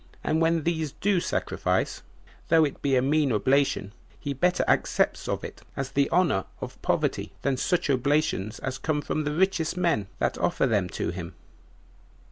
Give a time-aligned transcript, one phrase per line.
[0.23, 2.01] And when these do sacrifice,
[2.47, 6.81] though it be a mean oblation, he better accepts of it as the honor of
[6.81, 11.35] poverty, than such oblations as come from the richest men that offer them to him.